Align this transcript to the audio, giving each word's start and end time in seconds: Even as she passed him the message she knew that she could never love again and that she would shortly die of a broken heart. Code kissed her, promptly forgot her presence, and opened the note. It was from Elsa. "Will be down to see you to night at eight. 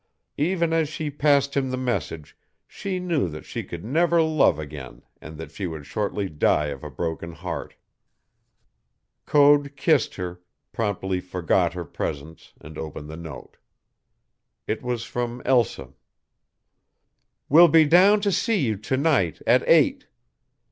Even 0.39 0.73
as 0.73 0.89
she 0.89 1.11
passed 1.11 1.55
him 1.55 1.69
the 1.69 1.77
message 1.77 2.35
she 2.67 2.99
knew 2.99 3.27
that 3.29 3.45
she 3.45 3.63
could 3.63 3.85
never 3.85 4.19
love 4.19 4.57
again 4.57 5.03
and 5.21 5.37
that 5.37 5.51
she 5.51 5.67
would 5.67 5.85
shortly 5.85 6.27
die 6.27 6.69
of 6.69 6.83
a 6.83 6.89
broken 6.89 7.33
heart. 7.33 7.75
Code 9.27 9.73
kissed 9.75 10.15
her, 10.15 10.41
promptly 10.73 11.19
forgot 11.19 11.73
her 11.73 11.85
presence, 11.85 12.53
and 12.59 12.79
opened 12.79 13.09
the 13.11 13.15
note. 13.15 13.57
It 14.65 14.81
was 14.81 15.03
from 15.03 15.39
Elsa. 15.45 15.93
"Will 17.47 17.67
be 17.67 17.85
down 17.85 18.21
to 18.21 18.31
see 18.31 18.55
you 18.57 18.77
to 18.77 18.97
night 18.97 19.39
at 19.45 19.61
eight. 19.69 20.07